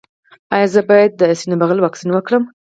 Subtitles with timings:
[0.55, 2.43] ایا زه باید د سینه بغل واکسین وکړم؟